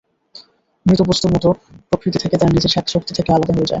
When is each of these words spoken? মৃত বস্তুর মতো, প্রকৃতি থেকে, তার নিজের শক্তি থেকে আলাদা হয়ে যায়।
মৃত 0.85 1.01
বস্তুর 1.01 1.31
মতো, 1.35 1.49
প্রকৃতি 1.89 2.17
থেকে, 2.17 2.35
তার 2.37 2.51
নিজের 2.51 2.71
শক্তি 2.87 3.11
থেকে 3.13 3.29
আলাদা 3.31 3.53
হয়ে 3.53 3.57
যায়। 3.57 3.69